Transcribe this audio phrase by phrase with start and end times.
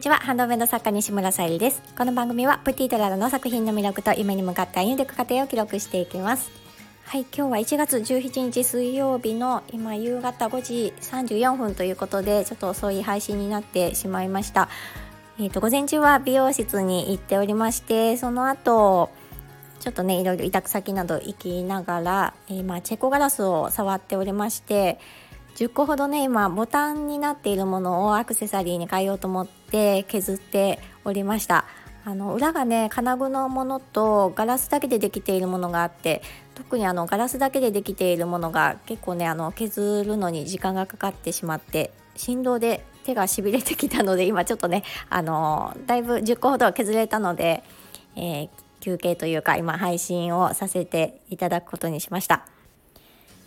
[0.00, 0.16] にちは。
[0.16, 1.82] ハンドメイド作家西村さゆりです。
[1.94, 6.50] この番組はプティトララの作品の魅力と夢に向かって歩んでいく過程を記録していきます。
[7.04, 14.70] はい今日は1月17日水曜日の今夕方5時34分ということでちょっと遅い配信になってしまいました。
[15.38, 19.10] えーと、午前中は美容室に行っておりましてその後
[19.80, 24.98] ちょっとねいろいろ委託先など行きながら、えー、まあ、チェコガラスを触っておりまして
[25.56, 31.66] 10個ほどね今ボタンになっているものをアクセサリーに変えようと思って削っておりました
[32.04, 36.22] あの裏がね金具のものとガラスだけでできているものがあって
[36.54, 47.62] 特にあのガラスだけでできているものが結構ねあの削るのに時間がかかってしまって振動で手がしびれてきたので今ちょっとねあのだいぶ10個ほど削れたので、
[48.16, 48.48] えー、
[48.80, 52.44] 休憩というか今配信をさせていただくことにしました。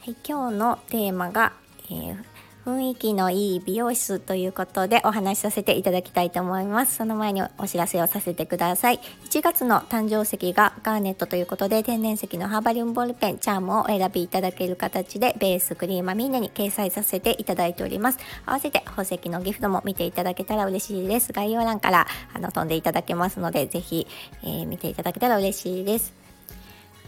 [0.00, 1.52] はい、今日のテーマが
[1.90, 2.16] えー、
[2.64, 6.96] 雰囲気のいい美容室ということでお話しさせていただきたいと思います。
[6.96, 9.00] その前にお知らせをさせてください。
[9.24, 18.18] 1月の誕生石がガーネットということで天然石のハーバリウムボールペンチャームをお選びいただける形でベースクリーマみんなに掲載させていただいております。
[18.46, 21.32] 合わせて宝石のギフトも見ていただけたら嬉しいです。
[21.32, 24.06] 概要欄からあの飛んでいただけますのでぜひ、
[24.42, 26.19] えー、見ていただけたら嬉しいです。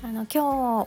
[0.05, 0.39] あの今日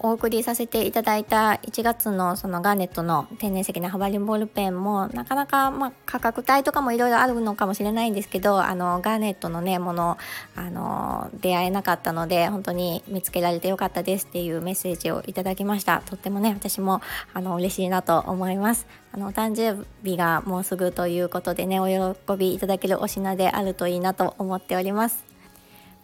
[0.05, 10.17] お送りさせていただいた1月のそのガーネットの天然石のハバリンボールペンもなかなか、まあ、価格帯とかもいろいろあるのかもしれないんですけどあのガーネットのねもの
[10.53, 16.02] あの出会えなかったので本当に見つけられてよかったですっていうメッセージをいただきました。
[16.05, 17.02] とってもね私も
[17.33, 18.86] あの嬉しいなと思います。
[19.13, 25.34] あのお誕生日がもうすぐということでねお喜びいただけるお品であるといいなと思っております。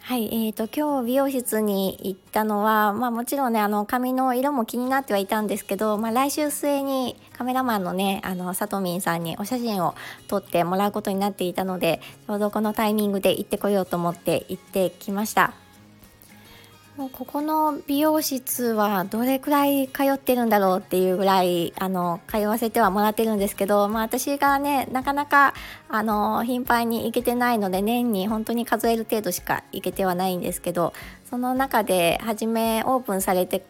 [0.04, 9.94] はい、えーと、今日美容室に行ったのは、まあ、もちろんねあの髪の色も気になってはいたんですけど、まあ、来週末にカメラマンのねあのさとみんさんにお写真を
[10.28, 15.54] 撮ってもらうことになっていたのでちょうどこのタイミングで行ってこようと思って行ってきました。
[16.98, 25.54] もうここの美容室はどれくらい通ってるんだろうっていうぐらいあの通わせてはもらってるんですけど、まあ、私がねなかなか
[25.88, 30.94] あの頻繁に行けてないので年に本当に数える程度しか行けてはないんですけど
[31.30, 33.64] その中で初めオープンされて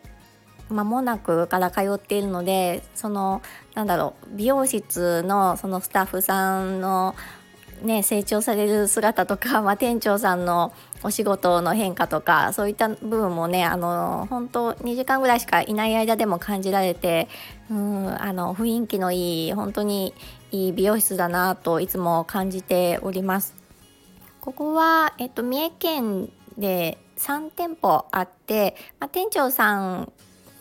[0.71, 3.43] 間もなくから通っているのでその
[3.75, 7.15] なんだろう美容室のそのスタッフさんの
[7.81, 10.71] ね、成長される姿とか、 まあ、店長さんの
[11.03, 17.27] お仕事の変化とかそういった部分もねあの本当2時間ぐらいしかいない間でも感じられて
[17.71, 20.13] うんあの雰囲気のいい本当に
[20.51, 23.55] いい美容室だなといつも感じております。
[24.41, 30.11] ここは、えっと、三重県で3店舗あって、まあ、店長さん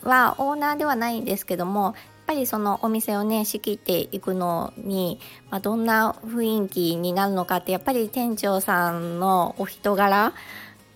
[0.03, 1.95] はオーナーではないんですけども
[2.31, 5.19] ぱりそのお店をね仕切っていくのに、
[5.49, 10.33] まあ、どんな雰囲気になるのかってやっぱり店長さんのお人柄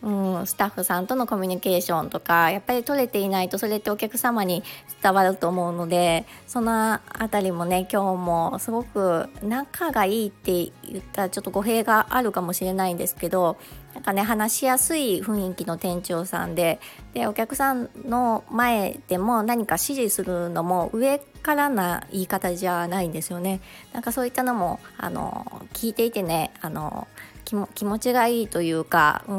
[0.06, 4.64] うん、スタッフさんとのコミュニケーションとかやっぱり取れていないとそれってお客様に
[5.02, 13.58] 伝わると思うのでその辺りもね今日もすごく仲がいいって言ったらちょっと語弊があるかもしれないんですけど
[13.96, 16.80] なんかね話しやすい雰囲気の店長さんで
[17.16, 23.62] でお客さんの前でも何か指示するのも上からな言い方じゃないんですよね。
[23.94, 27.08] なんかそういったのもあの聞いていてねあの
[27.46, 29.34] 気持ちがいいというか、う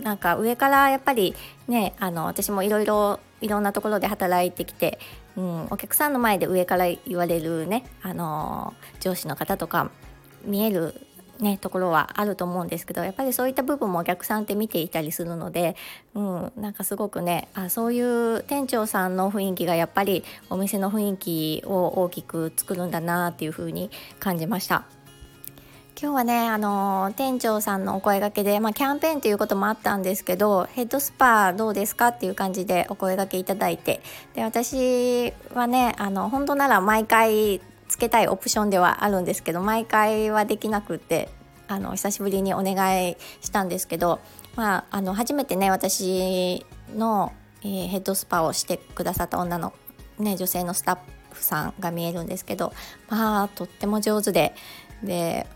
[0.00, 1.34] ん、なんか上からやっぱり
[1.68, 4.98] ねあの私もいろいろいろんなところで働いてきて、
[5.36, 9.90] うん、お客さんの前で上から言われるねあの上司の方とか
[10.44, 10.94] 見える
[11.40, 15.74] ね、ところはあると思うんですけどやっぱりそういった部分もお客さんって見ていたりするので、
[16.14, 24.84] うん、なんかすごくねあそういう店長さんの雰囲気がやっぱりお店の雰囲気を大きく作るんだなっていう風に感じました。
[25.96, 34.00] 今日はね、あの店長さんのお声がけで、まあ、キャンペーンということもあったんですけどヘッドスパどうですかっていう感じでお声がけいただいて
[34.34, 41.28] で私はねあの本当なら毎回つけたいオプションではあるんですけど毎回はできなくって
[41.68, 44.18] あの久しぶりにお願いしたんですけど、
[44.56, 47.32] まあ、あの初めてね私の、
[47.62, 49.72] えー、ヘッドスパをしてくださった女の、
[50.18, 50.98] ね、女性のスタッ
[51.32, 52.72] フさんが見えるんですけど
[53.08, 54.56] まあとっても上手で
[55.04, 55.46] で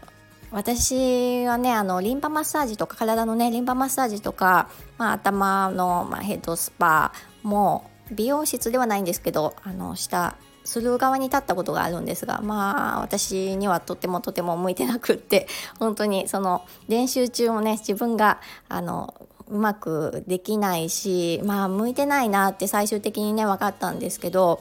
[0.51, 7.13] 私はねあのリンパマッサージとか体のねリンパマッサージとか、まあ、頭の、まあ、ヘッドスパ
[7.43, 15.47] も美容室ではないんですけどあのしたする側に立ったことがあるんですがまあ私にはとてもとても向いてなくって
[15.79, 19.15] 本当にその練習中もね自分があの
[19.49, 24.61] うまくできないしまあ向いてないなって最終的にね分かったんですけど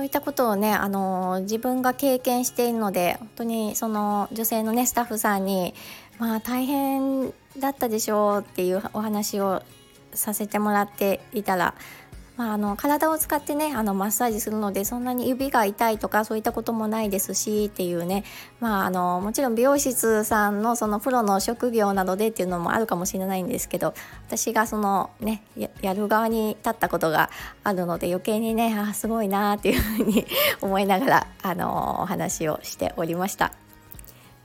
[0.00, 5.74] そういったことをね、あの自分が経験しているので本当にその女性のねスタッフさんに
[6.18, 9.62] まあ大変だったでしょうっていうお話を
[10.14, 11.74] させてもらっていたら
[12.40, 18.24] まあ、あの体を使ってねあのマッサージするのでそんなに指が痛いとかそういったこともないですしっていうね、
[18.60, 23.92] まあ、あのもちろん美容室さんのそのプロの職業などでっていうのもあるかもしれないんですけど
[24.26, 25.42] 私がそのね
[25.82, 27.28] やる側に立ったことが
[27.62, 30.24] あるので余計にねあすごいなっていうふうに
[30.62, 33.69] 思いながらあのお話をしておりました。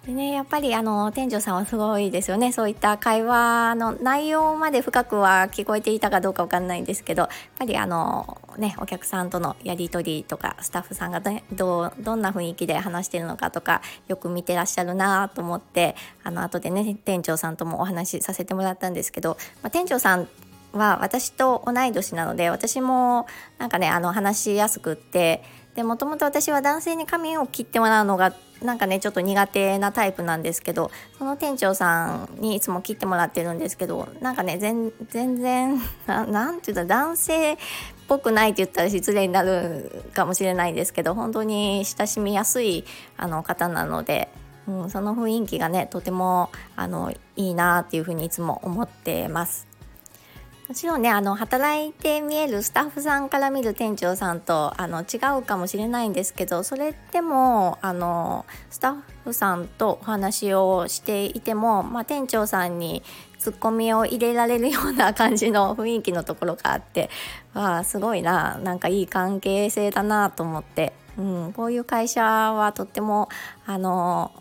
[0.06, 2.52] でね、やっぱりあの店長さんはすごいですよね。
[2.52, 11.22] そういった会話の内容まで深くは聞こえていたかどうかわかんないんですけどやっぱりあの、ね、お客さんとのやり取りとかスタッフさんが
[11.54, 20.28] どどんな雰囲気で話してるのかとかよく見てらっしゃるなと思ってあの後でね店長さんともお話しさせてもらったんですけど、まあ、店長さん
[20.74, 23.26] は私と同い年なので私も
[23.58, 25.44] なんかねあの話しやすくって
[25.76, 28.34] でもともと私は男性に髪を切ってもらうのが
[28.64, 34.92] なんかねちょっと苦手なタイプなんですけどその店長さんにいつも切ってもらってるんですけどなんかね全
[35.38, 37.58] 然 なんて言うた男性っ
[38.08, 42.86] ぽくないって言ったら失礼になるかもしれないんですけど本当に親しみやすい
[43.18, 44.30] あの方なので、
[44.68, 49.75] うん、その雰囲気がねとてもあのいいなっていうふうにいつも思ってます。
[50.68, 63.04] もちろんねあの働いて見えるスタッフさんから見る店長さんとあの違うかもしれないんですけどそれでもあのスタッフさんとお話をしていても、まあ、店長さんに
[63.38, 67.12] ツッコミを入れられるような感じの雰囲気のところがあって
[67.54, 73.30] わあすごいななんかいい関係性だなと思って、うん、こういう会社はとっても
[73.68, 74.32] あの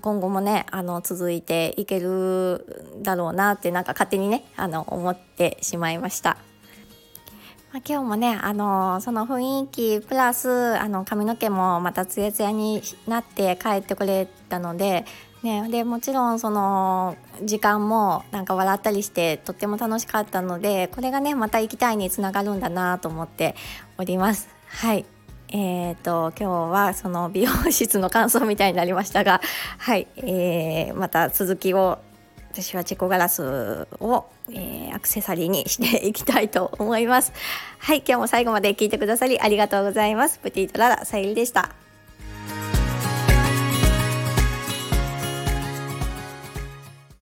[0.00, 2.64] 今後もねあの続いていける
[3.02, 6.36] だろうなってなんか勝手にねあの思ってしまいました。
[7.72, 15.04] まあ、今日もね、あのその雰囲気プラスあの髪の毛もまたツヤツヤになって帰ってくれたので,、
[15.44, 23.54] ね、でもちろんその時間もなんか笑ったりしてとっても楽しかったのでこれがねまた行きたいにつながるんだなと思って
[23.98, 24.48] おります。
[24.66, 25.04] はい
[25.52, 29.40] えーと、今日はその美容室の感想みたいになりましたが、
[29.78, 31.98] はいえー、また続きを
[32.52, 37.32] 私はチェコガラスを、えー、アクセサリーにしていきたいと思います。
[37.78, 40.38] はい、今日も最後まで聞いてくださりありがとうございます。
[40.38, 41.79] プティートララさゆりでした。